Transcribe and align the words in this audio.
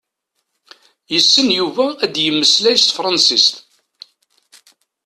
Yessen 1.13 1.47
Yuba 1.57 1.85
ad 2.05 2.13
yemmeslay 2.17 2.77
s 2.79 2.83
tefransist. 2.83 3.55